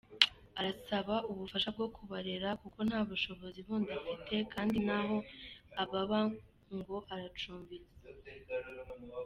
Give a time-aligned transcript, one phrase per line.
[0.59, 5.17] Arasaba ubufasha bwo kubarera kuko nta bushobozi bundi afite kandi naho
[5.83, 6.19] ababa
[6.77, 8.07] ngo aracumbitse.